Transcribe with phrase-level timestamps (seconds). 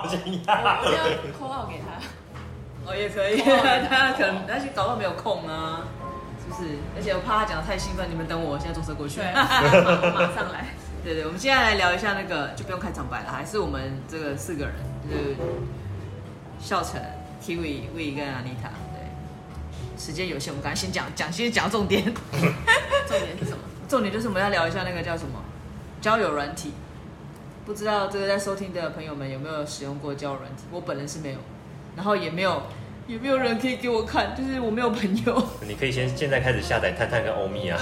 [0.00, 1.04] 好惊讶，我们要
[1.36, 2.00] call out 给他。
[2.86, 5.84] 哦，也可以，他可能而且搞到没有空啊，
[6.40, 6.78] 是不是？
[6.96, 9.20] 而且我怕他讲的太兴奋，你们等我，我现在坐车过去。
[9.20, 10.64] 对，马上来。
[11.04, 14.74] 对对，我们现在来聊一下那个，就不用开场白了，还是我们这个四个人，
[15.08, 15.36] 就是
[16.58, 17.00] 笑成、
[17.42, 18.72] Kiwi、We 跟 Anita。
[18.92, 19.08] 对，
[19.98, 22.04] 时间有限，我们赶快先讲讲，先讲重点。
[22.04, 23.58] 重点是什么？
[23.88, 25.42] 重点就是我们要聊一下那个叫什么
[26.00, 26.72] 交友软体。
[27.70, 30.64] 不知道这个在收听的朋友们有没有使用过交友软体？
[30.72, 31.38] 我本人是没有，
[31.94, 32.60] 然后也没有，
[33.06, 35.40] 也没有人可以给我看，就是我没有朋友。
[35.64, 37.78] 你可以先现在开始下载探探跟欧米啊。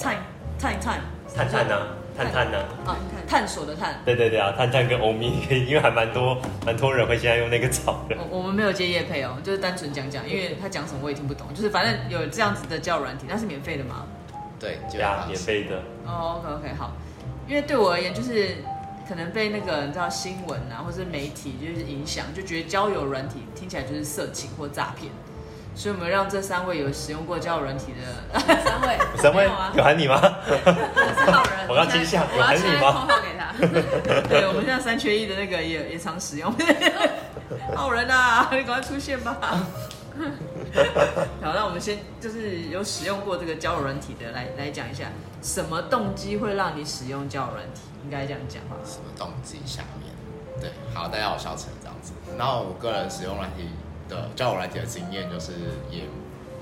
[0.00, 0.18] Time
[0.58, 1.00] Time Time。
[1.32, 1.86] 探探呢？
[2.16, 2.58] 探探呢？
[2.84, 2.96] 啊，
[3.28, 4.00] 探索的探。
[4.04, 8.16] 对对对啊，探探跟欧米，因为还蛮多蛮多人会现在用那个找的。
[8.18, 14.06] 我我们没有接叶配哦，就是单纯讲讲，因为他讲什么我也听不懂，就是反正有这样子的交友软体，那是免费的吗？
[14.58, 15.76] 对，对啊，免费的。
[16.04, 16.90] 哦，OK OK，好。
[17.48, 18.58] 因为对我而言，就是
[19.08, 25.10] 可能被那个你知道新闻啊，或是媒体就是影响，就觉得交友软体听起来就是色情或诈骗。
[25.74, 29.44] 所以我们让这三位有使用过交友软体的 三位，三位
[29.76, 30.20] 有喊你吗？
[30.20, 31.52] 是好人。
[31.70, 33.06] 我刚惊吓，有喊你吗？
[33.08, 33.52] 我给他。
[34.28, 36.52] 对，我们现在三缺一的那个也也常使用。
[37.74, 39.38] 好人啊，你赶快出现吧。
[41.42, 45.04] 好，那我们先就是有使用过这个交友软体的，来来讲一下，
[45.42, 47.82] 什么动机会让你使用交友软体？
[48.04, 48.76] 应该这样讲吧？
[48.84, 49.60] 什么动机？
[49.64, 50.12] 下面
[50.60, 52.12] 对，好，大家好，小陈这样子。
[52.36, 53.68] 然后我个人使用软体。
[54.08, 55.52] 的交友软体的经验就是
[55.90, 56.04] 也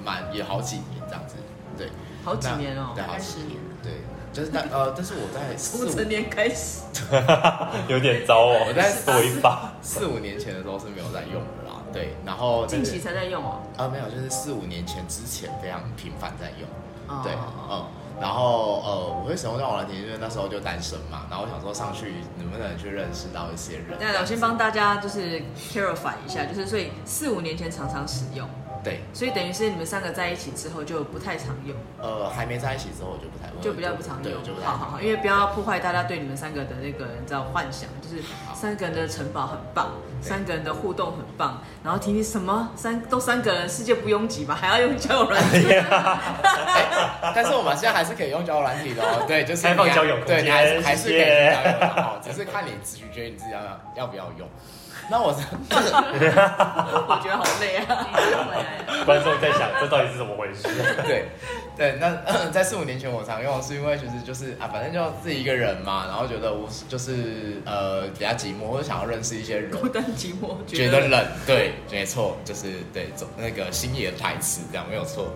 [0.04, 1.36] 蛮也好几年这样子，
[1.78, 1.88] 对，
[2.24, 3.92] 好几年哦，对，好几年，对，
[4.32, 6.80] 就是但呃，但是我在从成年开始，
[7.86, 11.65] 有点糟哦，我在违法，四五年前的时候是没有在用的啦，
[11.96, 17.32] 对，然后近期才在用哦，啊，没有，就是四五年前之前非常频繁在用，对，
[17.70, 17.84] 嗯。
[18.18, 21.26] 然后呃，我会使用这种软体，因为那时候就单身嘛。
[21.28, 23.98] 然后我想说上去能不能去认识到一些人。
[24.00, 28.48] 那我先帮大家就是 clarify 一下，就是所以四五年前常常使用。
[28.82, 31.76] 对，所以等于是你们三个在一起之后就不太常用。
[32.00, 34.22] 呃，还没在一起之后就不太用，就比较不常用。
[34.22, 38.22] 对，就不太好好好，因为不要破坏大家对你们三个的那个你知道幻想，就是
[38.54, 45.66] 三个人的城堡很棒，三个人的互动很棒，然后听听什么三都三个人，世界不拥挤吧，还要用交友软体。
[47.34, 53.60] 但是我们现在还是可以用交友软体的哦， 对，就是开放交友，对，你还是还是可以用交友的哦，只是看你自己觉得你自己要
[53.96, 54.48] 要不要用。
[55.08, 55.40] 那我是，
[55.70, 58.06] 我觉得好累啊！
[59.06, 60.66] 观众在想，这到底是怎么回事？
[61.06, 61.26] 对，
[61.76, 75.28] 对，那在四五年前我常用，是因为其实就是啊，反正就自己一个人嘛，然后觉得我就是呃比较寂寞，或者想要认识一些人，孤单寂寞，觉得冷，对，没错，就是对，走那个星野的台词这样没有错。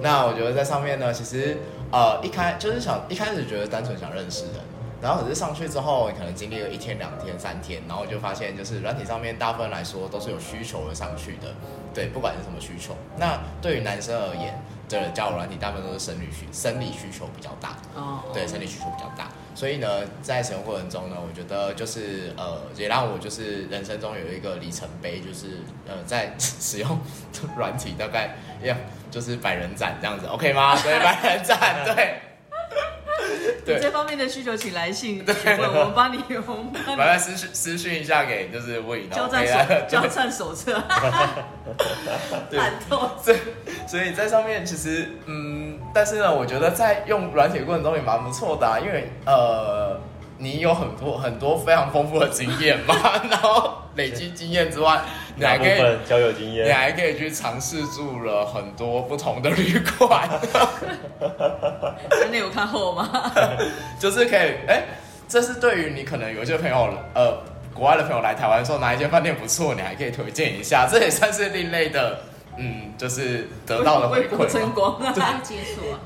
[0.00, 1.56] 那我觉得在上面呢，其实
[1.92, 4.54] 呃一开就是想一开始觉得单纯想认识人。
[5.02, 11.52] 然后可是上去之后，你可能经历了一天、两天、三天，然后就发现，就是软体上面大部分来说都是有需求而上去的，
[11.92, 12.96] 对，不管是什么需求。
[13.18, 19.28] 那对于男生而言，对，交友软体大部分都是生理需生理需求比较大，哦，对，生理需求比较大。
[19.56, 19.88] 所以呢，
[20.22, 26.98] 在使用过程中呢，我觉得就是呃，也让我就是人生中有一个里程碑，就是呃，在使用
[27.56, 28.74] 软体大概要
[29.10, 30.78] 就是百人斩这样子，OK 吗？
[30.80, 32.31] 对，百人斩，对。
[33.64, 40.72] 对这方面的需求，请来信，对，我们帮你， 我们帮你，把它私讯私讯一下给，就是魏导，交战手，交战手册，
[42.50, 43.10] 烂透。
[43.22, 43.38] 所以，
[43.86, 50.00] 所以在上面其实，嗯，但是呢，我觉得在用软体过程中也蛮不错的，啊，因为呃。
[50.38, 52.96] 你有很多很多非常丰富的经验嘛，
[53.30, 55.00] 然后累积经验之外，
[55.34, 55.78] 你还可以
[56.08, 60.28] 交友经验，你还可以去尝试住了很多不同的旅馆。
[62.30, 63.32] 那有看后吗？
[63.98, 64.84] 就是可以，哎、欸，
[65.28, 67.38] 这是对于你可能有些朋友，呃，
[67.74, 72.18] 国外的朋友来台湾说哪一间饭店不错，你还可以推荐一下， 这也算是另类的，
[72.58, 74.46] 嗯，就是得到了回馈。
[74.52, 75.82] 争光，对，解锁。
[75.92, 75.98] 好，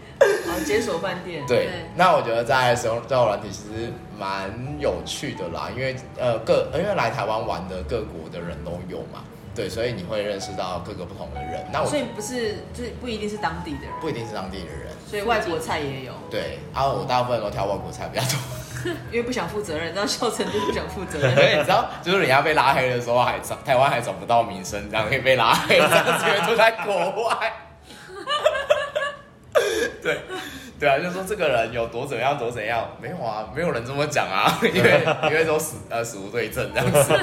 [0.64, 1.44] 解锁饭店。
[1.46, 9.24] 对，对，那我觉得在使用交友软体其实蛮有趣的啦，因为呃各因为来台湾玩的各国的人都有嘛，
[9.54, 11.64] 对，所以你会认识到各个不同的人。
[11.72, 16.12] 那我所以不是就是不一定是当地的人，不一定是当地的人，所以外国菜也有。
[16.30, 21.34] 对，啊，我大部分都挑外国菜比较多， 因为不想负责任，你知道孝成就不想负责任。
[21.36, 27.52] 对，你知道就是人家被拉黑的时候还找台湾还找不到名声，这样可以被拉黑，因为都在国外。
[30.02, 30.18] 对，
[30.78, 37.14] 对啊，就是说这个人有多怎样，多怎样，没有啊，没有人这么讲啊，因为因为都死呃死无对证这样子。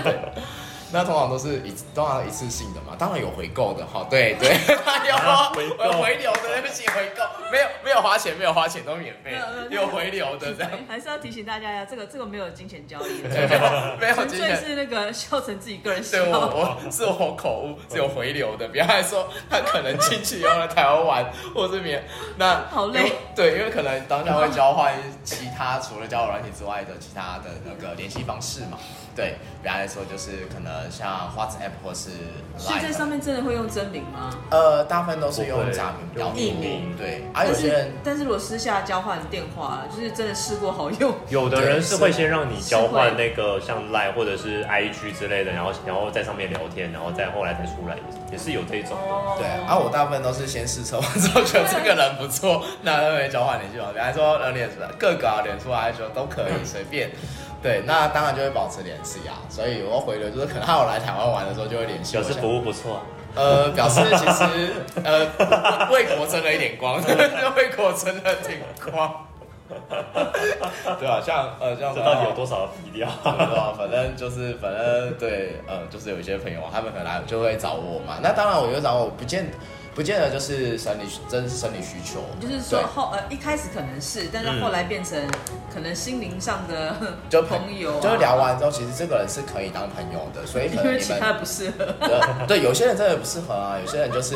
[0.94, 4.50] 对，那通常都是一通常一次性的嘛，当然有回购的哈，对对，
[5.10, 5.18] 有
[5.54, 9.36] 回有回流的，对不起，回购没有没有花钱，没有花钱都免费，
[9.72, 10.72] 有回流的这样。
[10.88, 14.63] 还是要提醒大家呀，这个这个没有金钱交易 的，没有纯粹金钱。
[14.63, 16.48] 是那个笑成自己个人喜对我好。
[16.54, 18.68] 我是我口误，是有回流的。
[18.68, 21.25] 比方来说，他可能亲戚要来台湾玩，
[21.56, 22.04] 或者是免
[22.38, 23.12] 那好累。
[23.36, 24.94] 对，因为可能当下会交换
[25.24, 28.78] 其他除了交友软体之外的其他的那个联系方式嘛。
[29.15, 32.10] 对，比方来说就是可能像 WhatsApp 或是
[32.57, 32.60] Line。
[32.60, 34.31] 所以在上面真的会用真名吗？
[34.50, 36.95] 呃，大部分都是用假名比较多艺名。
[36.98, 41.13] 对，而、啊、但是有些人，但是如果私下交换电话，就是真的试过好用。
[41.30, 47.95] 有的人是会先让你交换那个像 Line 或者是 IG 之类的，然后然后在上面聊天，然后再后来才出来，
[48.31, 49.38] 也是有这种的。
[49.38, 53.94] 对，而、啊、我大部分都是先试车完之后觉得这个人不错，那就会交换联系方式。
[53.94, 54.68] 比方说呃脸
[54.98, 57.12] 各个啊脸书啊说都可以随便。
[57.63, 59.39] 对，那当然就会保持联系啊。
[59.50, 62.12] 所以我回流就是可能他有来台湾玩的时候就会联系。
[62.18, 63.01] 表示服务不错。
[63.36, 64.74] 呃，表示其实
[65.04, 67.01] 呃为国争了一点光，
[67.56, 68.62] 为国争了点
[68.92, 69.25] 光。
[71.00, 73.10] 对啊，像呃像这到底有多少比例啊？
[73.75, 78.19] 反正就是反正对呃就是有一些朋友他们可能来就会找我嘛。
[78.21, 79.50] 那当然我就找我不见。
[79.95, 82.22] 不见得就是生理，真是生理需求。
[82.42, 85.19] 就是说后呃一开始可能是，但是后来变成
[85.74, 86.95] 可能心灵上的
[87.30, 91.94] 就朋友、啊，就是聊完之后，其实这个人是可以当朋友的，所以可能你们 其他不适合。
[92.48, 94.36] 对，有些人真的不适合啊，有些人就是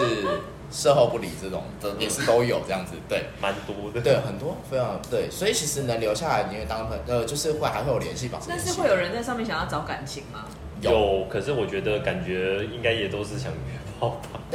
[0.70, 8.40] 事后不理这种的也是都有这样子，对，蛮多的，对，很多非常对，所以其实能留下来，你会当朋，呃，就是会还会有联系吧。
[8.48, 10.46] 但是会有人在上面想要找感情吗？
[10.82, 13.52] 有，有，可是我觉得感觉应该也都是想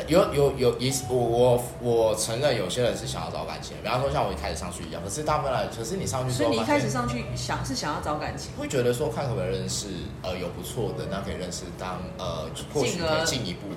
[0.09, 9.89] 有有有一我我我承认有些人是想要找感情，比方说像我一开始上去一样，可是大部分来，可是你上去之后，所以你一开始上去想是想要找感情，会觉得说看可不可以认识，
[10.23, 13.69] 呃，有不错的，那可以认识当呃，或许可以进一步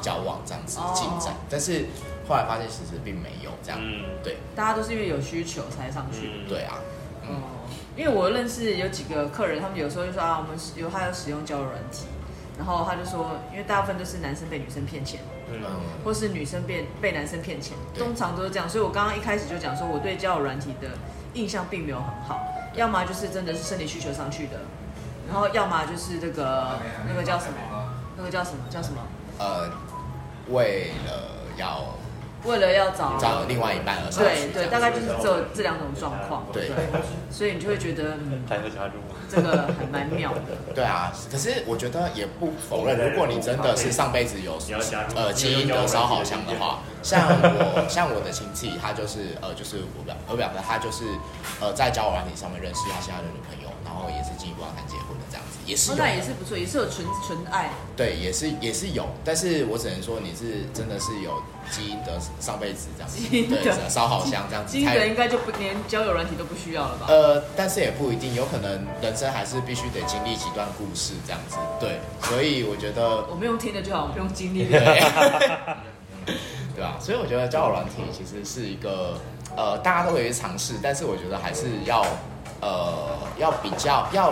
[0.00, 1.86] 交往这样子进展，嗯，但是
[2.28, 6.78] 后来发现其实并没有这样，嗯，对，大家都是因为有需求才上去，嗯，对啊，
[7.28, 7.42] 嗯，
[7.96, 12.06] 因为我认识有几个客人，他们有时候就说啊，我们有还有使用交友软体。
[12.58, 15.20] 然后他就说，因为大部分都是男生被女生骗钱，
[15.50, 15.62] 嗯，
[16.04, 18.68] 或是女生被被男生骗钱，通常都是这样。
[18.68, 20.88] 所以我刚刚一开始就讲说，我对交友软体的
[21.34, 22.40] 印象并没有很好，
[22.74, 24.60] 要么就是真的是生理需求上去的，
[25.28, 28.58] 然后要么就是这个那个叫什么，那个叫什么？
[28.68, 29.00] 叫什么？
[29.38, 29.70] 呃，
[30.50, 31.84] 为了要
[32.44, 36.70] 为了要找找另外一半而对对，大概就是只有这两种状况，对，
[37.30, 38.42] 所以你就会觉得嗯。
[39.30, 40.40] 这个还蛮妙的。
[40.74, 44.58] 对啊，可是我觉得也不否认，如果你真的是上辈子有
[45.14, 51.04] 呃基因的烧好香的话，像我 像我的亲戚，他就是呃就是我表我表哥，他就是
[51.60, 55.98] 呃在交友软体上面认识他现在的女朋友，然后也是进一步要谈结婚的这样子，也是有。
[55.98, 57.68] 那也是不错，也是有纯纯爱。
[57.94, 61.36] 对，也是也是有，但是我只能说你是真的是有
[61.70, 64.72] 基因的上辈子这样子，对，烧好香这样子。
[64.72, 67.06] 基因的应该就不连交友软体都不需要了吧？
[67.08, 69.14] 呃，但是也不一定，有可能人。
[69.18, 74.78] 生还是必须得经历几段故事这样子，对，所以我觉得 我们用听的就好，我不用经历，对，
[76.76, 76.96] 对吧？
[77.00, 79.18] 所以我觉得交友软体其实是一个
[79.56, 82.06] 呃，大家都可以去尝试，但是我觉得还是要
[82.60, 84.28] 呃，要比较要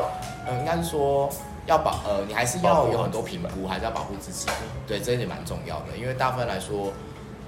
[0.46, 1.28] 呃，应该是说
[1.66, 4.46] 要保呃，你还是要有很多评估，还是要保护自己，
[4.86, 6.92] 对，这一点蛮重要的，因为大部分来说，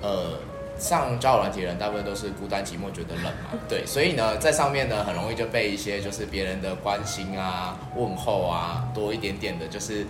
[0.02, 0.38] 呃。
[0.81, 10.07] 上交友软体的人大部分都是孤单寂寞，觉得冷嘛， 对，所以呢，在上面呢很容易就被一些就是别人的关心啊、问候啊多一点点的，就是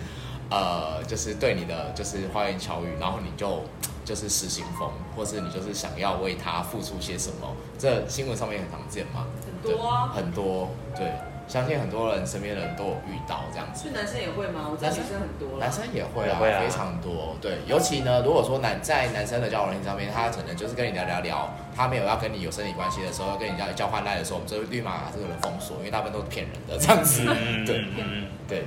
[0.51, 3.63] 呃，就是对你的就是花言巧语，然后你就
[4.05, 7.47] 就是失心疯，或是你就是想要为他付出些什么，
[7.79, 11.11] 这新闻上面很常见嘛，很多啊，很多，对。
[11.49, 14.69] 相信很多人身边的人都有遇到这样子，是男生也会吗？
[14.69, 17.35] 我知道女生很多，男生也会啊，非常多。
[17.41, 27.25] 对，尤其呢，如果说男在男生的交友软件上面，他可能就是跟你聊聊聊，他没有要跟你有生理关系的时候，要跟你交交换赖的时候，我们就会立马把这个人封锁，因为大部分都是骗人的这样子。
[27.25, 28.65] 嗯、对，嗯，对，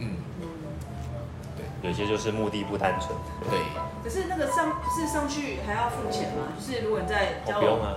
[0.00, 0.16] 嗯，
[1.56, 3.16] 对，有些就是目的不单纯。
[3.48, 3.60] 对。
[4.02, 6.52] 可是那个上是上去还要付钱吗？
[6.58, 7.96] 就是如果你在交友，不用啊。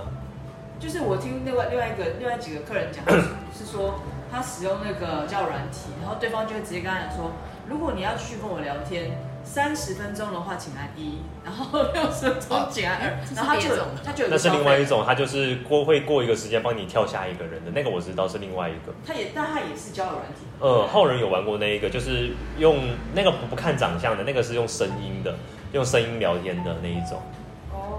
[0.78, 3.04] 就是我听另外另外一个另外几个客人讲，
[3.52, 4.00] 是说。
[4.30, 7.32] 他使用那个交友软体，然后对方就会直接跟他讲说
[7.66, 13.68] ：“如果你要继续跟我聊天，三十分钟的话，请按一，然后六十分钟请按二。”然后他就
[14.04, 18.92] 他就有那是另外一种，他就是过会过一个时间帮你跳下一个人的那个，我知道是另外一个。
[19.06, 20.44] 他也，但他也是交友软体。
[20.60, 22.76] 呃，浩人有玩过那一个，就是用
[23.14, 25.34] 那个不不看长相的，那个是用声音的，
[25.72, 27.22] 用声音聊天的那一种。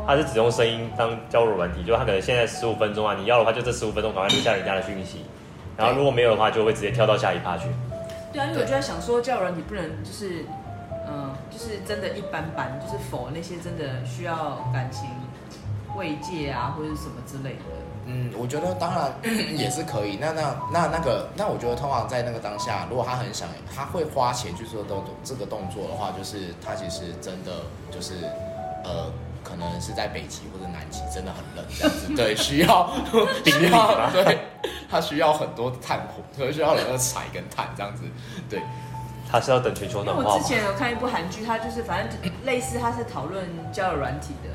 [0.09, 0.15] 哦。
[0.15, 5.19] 他是只用声音当交流软体，就他可能现在十五分钟啊，你要的话就这十五分钟赶快留下人家的讯息。
[5.77, 7.67] 然后如果没有的话，就会直接跳到下一趴去。
[8.33, 10.45] 对啊，因为我就在想说，交友软体不能就是
[11.07, 15.09] 嗯，就是真的一般般，就是否那些真的需要感情
[15.95, 17.61] 慰藉啊，或者什么之类的。
[18.05, 19.13] 嗯，我觉得当然
[19.55, 20.17] 也是可以。
[20.19, 27.61] 那那那那个，那我觉得通常在那个当下，如果他很想，他会花钱去做动这个动作的话，就是他其实真的
[27.91, 28.15] 就是
[28.83, 29.28] 呃，可
[29.65, 32.89] 能是在北极或者南极真的很冷这样子，对，需要
[33.45, 34.39] 需要对，
[34.89, 38.03] 他需要很多炭火，可能需要很多柴跟炭这样子，
[38.49, 38.61] 对，
[39.29, 40.35] 他是要等全球暖化。
[40.35, 44.49] 我之前有看一部韩剧，他就是反正类似，他是讨论交友软体的。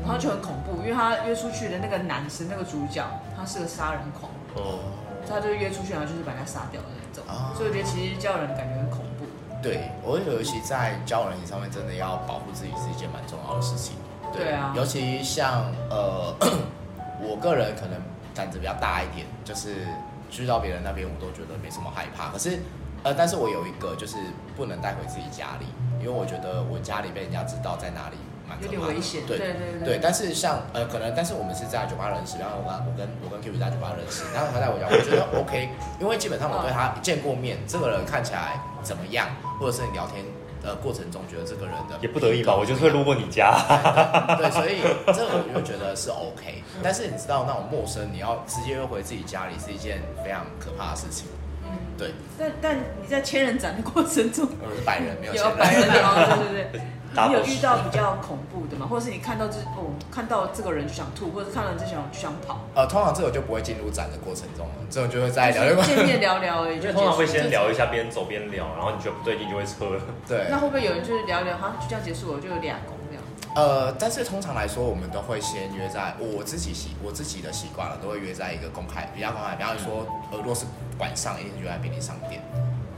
[0.00, 3.04] 然后就很恐怖，因为他约出去的那个男生，那个主角，
[3.36, 4.80] 他是个杀人狂，哦，
[5.28, 9.26] 他就约出去，然后就是把他杀掉的那种，哦、所以我觉得其实交友人感觉很恐怖。
[9.60, 13.96] 对，我尤其在交友软体上面，真的要保护自己是一件蛮重要的事情。
[14.32, 16.34] 对，对啊，尤其像呃，
[17.20, 18.00] 我个人可能
[18.34, 19.86] 胆子比较大一点，就是
[20.30, 22.30] 去到别人那边，我都觉得没什么害怕。
[22.30, 22.58] 可是
[23.02, 24.16] 呃，但是我有一个就是
[24.56, 25.66] 不能带回自己家里，
[26.00, 28.16] 因为我觉得我家里被人家知道在哪里。
[28.62, 29.98] 有点危险，对对对，对。
[30.02, 35.68] 但是像呃，可能，但是我们是在酒吧认识，然后我跟我跟我跟 Q B 在酒吧认识，然后他在我家，我觉得 OK，
[36.00, 39.28] 因为基本上我对他见过面，这个人看起来怎么样，
[39.60, 40.24] 或者是你聊天
[40.62, 43.52] 的过程中觉得这个人的也不得已吧，我就是会路过你家，
[44.38, 46.62] 对，所以这个我就觉得是 OK。
[46.82, 51.26] 但是你知道那种陌生，你要直接又回自己家里是一件非常可怕的事情，
[51.64, 52.12] 嗯，对。
[52.38, 56.80] 但但你在千人斩的过程中，我是百人没有有百人哦，对对对。
[57.26, 58.86] 你有遇到比较恐怖的吗？
[58.88, 62.60] 或者是你看到这哦，看到这个人就想吐，或者看到这想就想跑？
[62.74, 66.78] 呃，通常这种就不会进入展的过程中了，这种就会在聊聊见面 聊聊而已。
[66.78, 70.00] 就通常会先聊一下，边走边聊，然后你觉得不对劲就会撤了。
[70.28, 70.46] 对。
[70.48, 73.22] 那会不会有人就是聊聊，哈，就这样结束了，就有两公这样？
[73.56, 80.66] 呃，但是通常来说，我们都会先约在我自己习我自己的习惯了，都会约在一个公开比较公开，比方说，呃，若是
[80.98, 82.42] 晚上一定约在便利商店。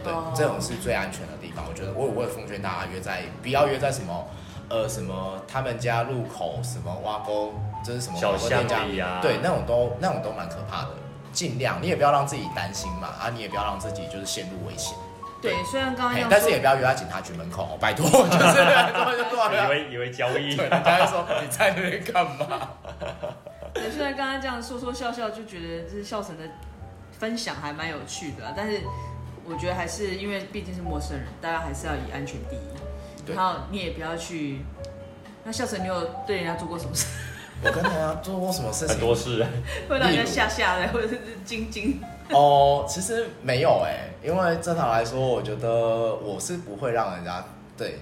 [0.03, 1.65] 对，这种是最安全的地方。
[1.69, 4.29] 我觉得我我也奉劝大家约在，不要约在什么，
[4.69, 7.53] 呃，什么他们家路口，什么挖沟，
[7.85, 9.19] 这是什么小巷里啊？
[9.21, 10.91] 对，那种都那种都蛮可怕的。
[11.33, 14.97] 尽量你也不要让自己担心嘛，啊，你也不要让自己就是陷入危险。
[15.41, 18.61] 对，虽然刚刚，但是也不要约在警察局门口哦，拜托，就是
[19.67, 22.71] 以为以为交易，对，人家说你在那边干嘛？
[23.75, 26.45] 对，虽然刚刚这样说说笑笑，就觉得就是笑成的
[27.13, 28.81] 分享还蛮有趣的，但是。
[29.51, 33.35] 我觉得还是因为毕竟是陌生人，大家还是要以安全第一。
[33.35, 34.61] 然后你也不要去。
[35.43, 37.07] 那笑成，你有对人家做过什么事？
[37.63, 38.95] 我跟人家做过什么事情？
[38.95, 39.45] 很多事，
[39.89, 42.01] 会让人家吓吓的，或者是惊惊。
[42.31, 47.45] 哦，其实没有哎，因为正常来说，我觉得我是不会让人家
[47.77, 47.99] 对。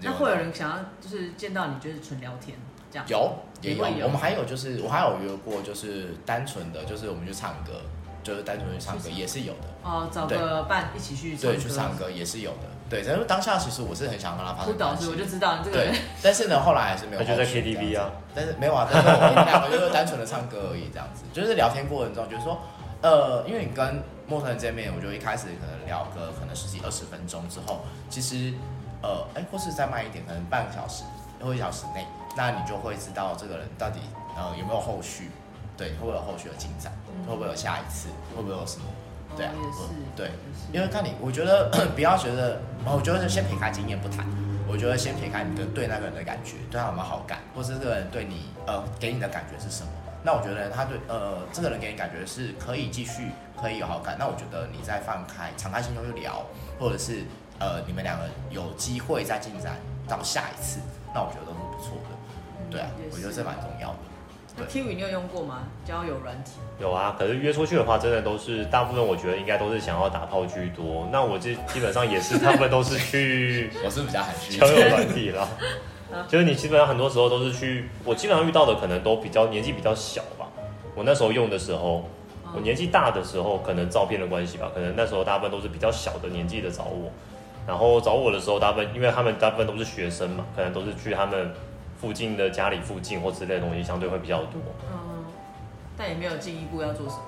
[0.00, 2.56] 那会有人想要就是见到你，就是纯聊天
[2.90, 3.06] 这样？
[3.08, 3.32] 有
[3.62, 7.80] 也有，有我们还有就是我还有约过，就是单纯的，就是我们去唱歌。
[8.28, 13.02] 就是单纯去唱歌也是有的哦，找个伴一起去对去唱歌也是有的，对。
[13.02, 15.94] 但是当下其实我是很想跟他发生关系，我就知道你这个人。
[16.22, 17.22] 但是呢，后来还是没有。
[17.22, 21.24] 他就在 KTV 啊，但是没有啊，但是我们两个就是单纯的唱歌而已，这样子。
[21.32, 22.60] 就是聊天过程中，就是说，
[23.00, 27.80] 呃，因为你跟陌生人见面，我就一开始可能聊个可能十几二十分钟之后，
[28.10, 28.52] 其实
[29.00, 31.04] 呃，哎，或是再慢一点，可能半个小时
[31.40, 32.06] 或一小时内，
[32.36, 34.00] 那你就会知道这个人到底
[34.36, 35.30] 呃有没有后续。
[35.78, 36.92] 对，会不会有后续的进展？
[37.26, 38.08] 会不会有下一次？
[38.36, 38.84] 会不会有什么？
[39.36, 39.52] 对啊，
[40.16, 40.30] 对，
[40.72, 44.26] 因为看你，我觉得 不要觉得，我觉得先撇开经验不谈，
[44.66, 49.90] 我觉得先撇开你的对那个人的感觉，对他有没有好感，或是这个人对你呃给你的感觉是什么？
[50.24, 53.30] 那我觉得他对呃这个人给你感觉是可以继续
[53.60, 56.42] 可以有好感，那我觉得你再放开敞开心胸去聊，
[56.80, 57.22] 或者是
[57.60, 59.76] 呃你们两个有机会再进展
[60.08, 60.80] 到下一次，
[61.14, 62.16] 那我觉得都是不错的。
[62.70, 63.98] 对啊，我觉得这蛮重要的。
[64.66, 65.64] Kiwi 你有用过吗？
[65.84, 71.08] 交友软体有啊，可是约出去的话，真的都是大部分，我觉得应该都是想要打炮居多。
[71.12, 75.48] 那我这基本上也是，他们都是去， 我是比较含蓄交友软体啦。
[76.28, 80.46] 就是你基本上很多时候都是去，我基本上遇到的可能都比较年纪比较小吧。
[80.94, 82.08] 我那时候用的时候，
[82.54, 87.10] 我年纪大的时候，可能照片的关系吧，可能那时候大部分都是比较小的年纪的找我。
[87.66, 91.52] 然后找我的时候，大部分因为他们大部分都是学生嘛，可能都是去他们。
[92.00, 95.24] 附近的家里附近或之类的东西相对会比较多，嗯，
[95.96, 97.22] 但也没有进一步要做什么，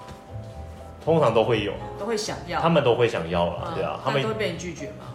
[1.05, 5.07] 通常都会有，都会想要，他们都会想要啦，嗯、对啊，他们都会被你拒绝吗？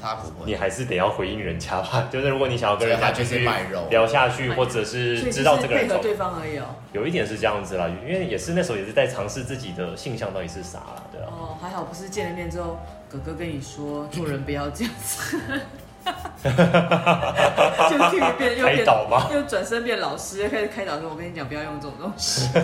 [0.00, 3.48] 他不会，你还是得要回应人家吧，就是如果你想要跟人家继续
[3.90, 15.40] 聊下去，或者是知道这个人配合对方而已哦，有一点是这样子啦，因为也是那时候也是在尝试自己的性向到底是啥啦，对啊，哦，还好不是见了面之后，哥哥跟你说做人不要这样子。
[17.90, 22.48] 就去变又变开导吗又转身变老师，又开始开导说：“我跟你讲，不要用这种东西。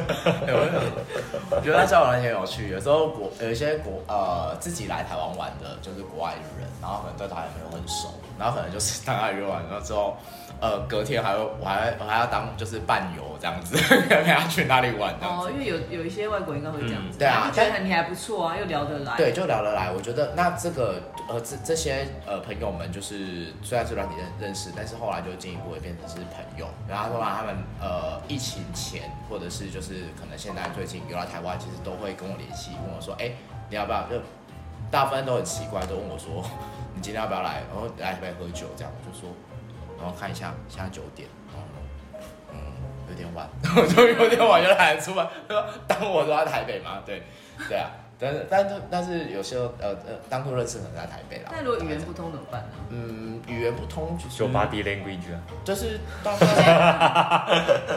[1.51, 2.69] 我觉得交友软体很有趣。
[2.69, 8.09] 有时候国有一些国呃自己来台湾玩的，就是国外的人，然后可能对台湾没有很熟，
[8.39, 10.17] 然后可能就是大概约完了之后。
[10.63, 13.75] 呃，隔天还会，我还我还要当就是伴游这样子，
[14.07, 15.49] 陪他去哪里玩这样子。
[15.49, 17.19] 哦，因为有有一些外国人应该会这样子。
[17.19, 19.17] 对啊，觉得你还不错啊，又聊得来。
[19.17, 19.91] 对，就聊得来。
[19.91, 26.69] 我觉得那这个呃这这些呃朋友们，就是虽然是软体认认识，但是后来就进一步会变成是朋友。
[26.87, 33.33] 然后后来他们呃疫情前，或者是就是可能现在最近有来台湾，其实都会跟我联系，问我说，哎，
[33.69, 34.03] 你要不要？
[34.03, 34.15] 就
[34.93, 36.41] 大部分都很奇怪，都问我说，
[36.95, 37.65] 你今天要不要来？
[37.67, 39.29] 然后来台北喝酒这样，我就说。
[40.03, 41.29] 然后看一下，现在九点，
[42.53, 42.59] 嗯，
[43.09, 45.25] 有点晚， 我就有点晚就来出门。
[45.87, 47.23] 当我都在台北嘛，对，
[47.69, 51.53] 对啊，但是但是但是有时候呃呃，当初认识可能在台北啦。
[51.53, 52.69] 那如果语言不通怎么办呢？
[52.91, 54.43] 嗯，语言不通就是。
[54.43, 55.39] body language 啊。
[55.65, 56.35] 就是当，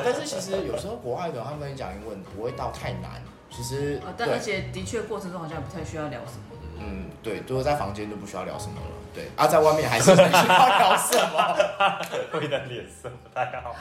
[0.04, 3.20] 但是其实有时候国外的他们跟你讲英文不会到太难，
[3.50, 4.00] 其实。
[4.16, 6.55] 但而且的确过程中好像不太需要聊什么。
[6.79, 8.88] 嗯，对，如果在房间就不需要聊什么了。
[9.13, 11.58] 对，啊，在外面还是 需要聊什么？
[12.32, 13.75] 会的脸色不太好。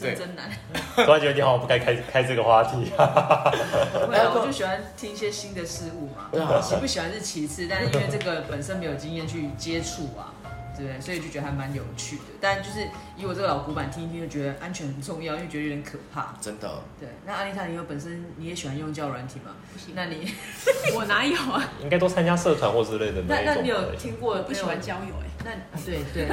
[0.00, 0.50] 对，真难。
[0.96, 2.90] 突然觉得你好像不该开开这个话题。
[2.98, 6.28] 我就喜欢听一些新的事物嘛。
[6.60, 10.32] 喜不喜欢是其次，但是因为这个本身没有经验去接触啊。
[10.78, 12.22] 对，所以就觉得还蛮有趣的。
[12.40, 16.34] 但就是以我这个老古板听一听，就觉得安全很重要，因为觉得有点可怕。
[16.40, 16.80] 真的。
[17.00, 19.50] 对，那安妮塔，你有本身你也喜欢用交友软体吗？
[19.72, 19.94] 不行。
[19.96, 20.32] 那你
[20.94, 21.62] 我哪有啊？
[21.82, 23.34] 应该都参加社团或之类的那。
[23.42, 24.36] 那那你有听过？
[24.36, 25.28] 我不喜欢交友哎。
[25.44, 26.28] 那对对。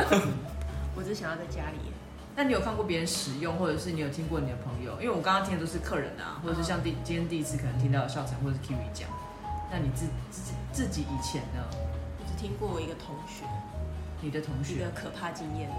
[0.96, 1.80] 我只想要在家里。
[2.38, 4.92] 那你有看过别人使用，或者是你有听过你的朋友？
[5.02, 9.10] 因为我刚刚听的都是客人啊，或者是像第今天第一次可能听到笑成或者是 Kiwi 讲。
[9.72, 11.64] 那你自自己自己以前呢？
[12.20, 13.46] 我只听过我一个同学。
[14.22, 14.80] 你的同学。
[14.80, 15.70] 的可怕经验，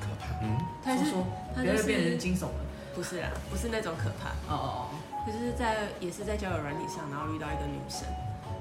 [0.00, 8.06] 可怕，嗯，他是说，他就是变成惊悚了，不是啦，不是那种可怕，哦哦哦，就是在也是在交友软体上，然后遇到一个女生，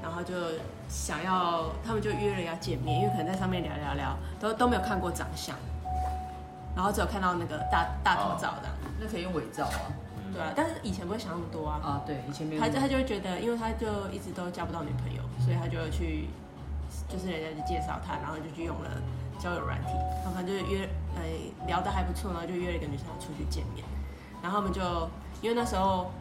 [0.02, 0.34] 然后就
[0.90, 5.56] 想要，他们就约了要见面，因为可能在上面聊聊聊，都都没有看过长相，
[6.76, 9.88] 然后只有看到那个大大头照的，那可以用伪造啊，
[10.34, 16.28] 对啊，但是以前不会想那么多啊，啊对，以前没有，他他就会觉得，因为他就一直都交不到女朋友，所以他就去，
[17.08, 18.90] 就是人家就介绍他，然后就去用了。
[19.40, 21.22] 交友软体，然后反正就是约，呃，
[21.66, 23.86] 聊得还不错，然后就约了一个女生出去见面，
[24.44, 24.82] 然后他们就，
[25.42, 26.12] 因为那时候，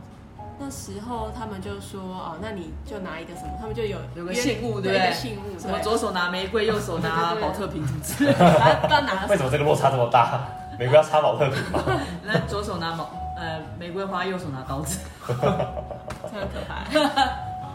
[0.59, 5.12] 那时候他们就说，哦，那你就拿一个什么，他们就有有个信物，对不对？
[5.12, 9.26] 信物，什么左手拿玫瑰，右手拿宝特瓶之类的，他不知道拿。
[9.28, 10.46] 为什么这个落差这么大？
[10.78, 11.83] 玫瑰要插宝特瓶吗？
[12.22, 16.85] 那左手拿毛，呃，玫瑰花，右手拿刀子， 这很可怕。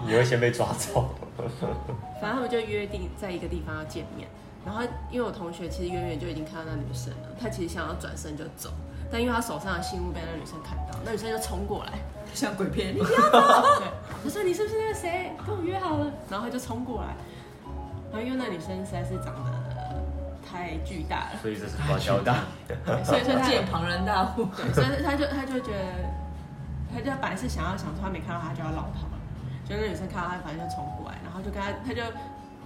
[0.05, 1.09] 你会先被抓走。
[2.21, 4.27] 反正他们就约定在一个地方要见面。
[4.65, 8.69] 然后，因为我同学其实远远就已经看到那女生了，他其实想要转身就走，
[9.11, 11.99] 但因为他手上的信物被那女生看到，那女生就冲过来，
[12.33, 13.67] 像鬼片，你不要走。
[13.83, 13.87] 对，
[14.23, 15.33] 我说你是不是那个谁？
[15.45, 16.09] 跟我约好了。
[16.29, 17.13] 然后他就冲过来，
[18.09, 19.51] 然后因为那女生实在是长得
[20.49, 22.45] 太巨大了，所以这是花销大，
[23.03, 26.07] 所以说他见庞然大物，对，所以他就他就觉得，
[26.93, 29.19] 他就本来是想要想说他没看到他就要绕跑了，
[29.67, 32.01] 就那女生看到他反正就冲过来，然后就跟他他就。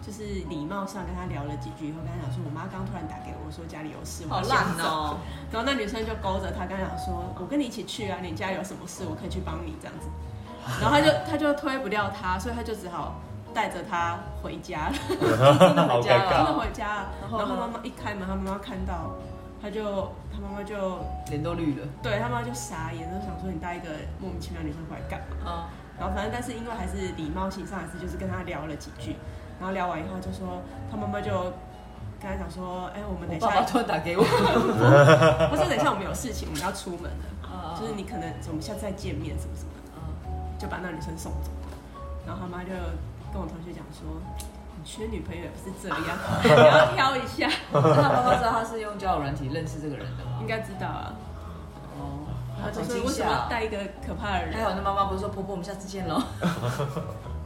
[0.07, 4.87] 就是礼貌上跟他聊了几句以后，跟他讲说，我妈刚突然打给我，说家里有事，我先走。
[4.87, 5.17] 哦、
[5.51, 10.07] 然后那女生就勾着他，跟他讲说，我跟你一起去啊，你家有什么事，我可以去帮你这样子。
[10.79, 13.19] 然后他就他就推不掉他，所以他就只好
[13.53, 14.95] 带着他回家了，
[15.59, 17.09] 真 的回家了，真的回家了。
[17.19, 19.11] 然后他妈妈一开门，他妈妈看到，
[19.61, 19.83] 他就
[20.31, 23.89] 他妈妈就脸都绿了，对他妈妈就傻眼，就想说你带一个
[24.19, 25.35] 莫名其妙女生回来干嘛？
[25.43, 25.51] 嗯、
[25.99, 29.17] 然后反正但是因为还是礼貌性上，还是就是跟他聊了几句。
[29.59, 31.31] 然后聊完以后，就说他妈妈就
[32.21, 34.23] 跟他讲说：“哎，我们等一下。”爸爸突然打给我，
[35.49, 37.09] 他说：“等一下我们有事情，我们要出门
[37.43, 39.77] 了，就是你可能我们下次再见面什么什么的。”
[40.57, 41.51] 就把那女生送走。
[42.25, 42.69] 然后他妈就
[43.31, 44.05] 跟我同学讲说
[44.77, 45.97] ：“你缺女朋友也不是这样，
[46.43, 50.37] 你要挑一下。”那他妈妈知道他是用交友软体认识这个人的吗？
[50.41, 51.13] 应该知道啊。
[51.97, 52.25] 哦，
[52.61, 54.53] 他就说为什么带一个可怕的人？
[54.55, 56.21] 还有那妈妈不是说：“婆婆，我们下次见喽。”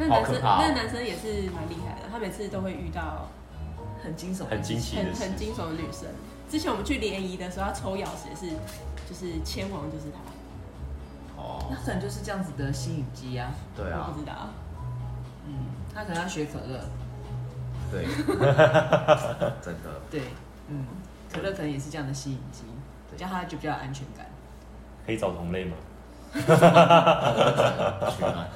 [0.02, 3.30] 那男生，那男生也是蛮厉害的，他每次都会遇到
[4.04, 6.08] 很惊悚、很惊奇、很很惊悚的女生。
[6.50, 8.50] 之前我们去联谊的时候，他抽钥匙也是，
[9.08, 10.18] 就是千王就是他。
[11.40, 13.52] 哦，那可能就是这样子的吸引机啊。
[13.78, 14.08] 对啊。
[14.08, 14.50] 我不知道。
[15.48, 15.54] 嗯，
[15.94, 16.84] 他可能要学可乐。
[17.92, 18.06] 对。
[19.62, 20.02] 真的。
[20.10, 20.22] 对，
[20.68, 20.86] 嗯，
[21.32, 22.64] 可乐可能也是这样的吸引机，
[23.16, 24.26] 这样他就比较有安全感。
[25.06, 25.76] 可以找同类吗？
[26.34, 26.40] 取
[28.22, 28.48] 暖，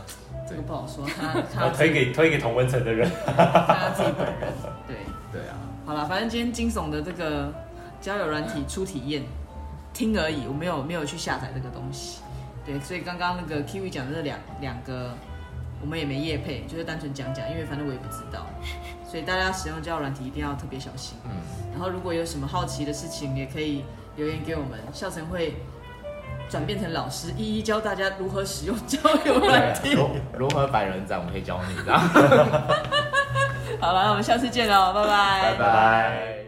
[0.47, 4.53] 这个不好说，他 他推给推给同温层的人，他自己本人，
[4.88, 4.97] 对
[5.31, 5.55] 对啊。
[5.86, 7.51] 好了，反正今天惊悚的这个
[8.01, 9.23] 交友软体初体验，
[9.93, 12.21] 听而已，我没有没有去下载这个东西。
[12.65, 15.13] 对，所以刚刚那个 Kiwi 讲的这两两个，
[15.81, 18.47] 我们也没业配，就是单纯讲讲，因为反正我也不知道，
[19.08, 21.17] 所以大家使用交友软体一定要特别小心。
[21.25, 21.31] 嗯，
[21.71, 23.84] 然后如果有什么好奇的事情，也可以
[24.15, 25.55] 留言给我们，笑成会
[26.49, 31.97] 转变成老师，一一教大家如何使用交友软件，如如何百人斩，我可以教你的。
[33.81, 36.44] 好了，那我们下次见喽，拜拜，拜拜。